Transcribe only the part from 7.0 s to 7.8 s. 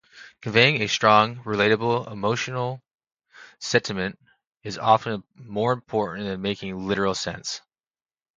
sense.